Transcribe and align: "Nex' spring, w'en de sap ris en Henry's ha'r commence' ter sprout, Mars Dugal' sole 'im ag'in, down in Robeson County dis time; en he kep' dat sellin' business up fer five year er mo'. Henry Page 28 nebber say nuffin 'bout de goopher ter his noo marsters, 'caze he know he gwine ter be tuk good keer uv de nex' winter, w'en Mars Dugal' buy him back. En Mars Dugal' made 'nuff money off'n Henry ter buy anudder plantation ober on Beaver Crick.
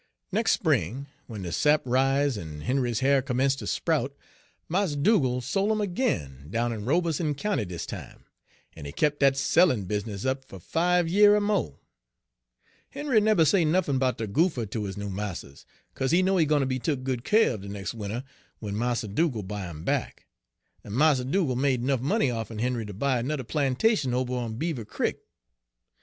"Nex' 0.31 0.53
spring, 0.53 1.05
w'en 1.27 1.43
de 1.43 1.51
sap 1.51 1.83
ris 1.85 2.35
en 2.35 2.61
Henry's 2.61 3.01
ha'r 3.01 3.21
commence' 3.21 3.55
ter 3.55 3.67
sprout, 3.67 4.17
Mars 4.67 4.95
Dugal' 4.95 5.41
sole 5.41 5.71
'im 5.71 5.79
ag'in, 5.79 6.47
down 6.49 6.73
in 6.73 6.85
Robeson 6.85 7.35
County 7.35 7.65
dis 7.65 7.85
time; 7.85 8.25
en 8.75 8.85
he 8.85 8.91
kep' 8.91 9.19
dat 9.19 9.37
sellin' 9.37 9.85
business 9.85 10.25
up 10.25 10.43
fer 10.43 10.57
five 10.57 11.07
year 11.07 11.35
er 11.35 11.39
mo'. 11.39 11.77
Henry 12.89 13.17
Page 13.21 13.25
28 13.25 13.25
nebber 13.25 13.45
say 13.45 13.63
nuffin 13.63 13.99
'bout 13.99 14.17
de 14.17 14.25
goopher 14.25 14.65
ter 14.65 14.79
his 14.81 14.97
noo 14.97 15.07
marsters, 15.11 15.67
'caze 15.93 16.09
he 16.09 16.23
know 16.23 16.37
he 16.37 16.47
gwine 16.47 16.61
ter 16.61 16.65
be 16.65 16.79
tuk 16.79 17.03
good 17.03 17.23
keer 17.23 17.55
uv 17.55 17.61
de 17.61 17.69
nex' 17.69 17.93
winter, 17.93 18.23
w'en 18.59 18.75
Mars 18.75 19.01
Dugal' 19.03 19.43
buy 19.43 19.69
him 19.69 19.83
back. 19.83 20.25
En 20.83 20.93
Mars 20.93 21.23
Dugal' 21.23 21.55
made 21.55 21.83
'nuff 21.83 22.01
money 22.01 22.31
off'n 22.31 22.57
Henry 22.57 22.87
ter 22.87 22.93
buy 22.93 23.21
anudder 23.21 23.43
plantation 23.47 24.15
ober 24.15 24.33
on 24.33 24.55
Beaver 24.55 24.83
Crick. 24.83 25.19